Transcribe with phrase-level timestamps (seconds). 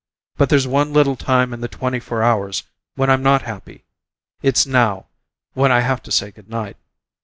[0.35, 2.63] But there's one little time in the twenty four hours
[2.95, 3.83] when I'm not happy.
[4.41, 5.05] It's now,
[5.53, 6.77] when I have to say good night.